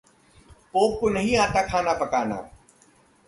[0.73, 2.35] Pope को नहीं आता खाना पकाना!